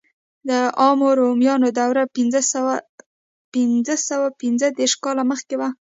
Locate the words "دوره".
1.79-2.03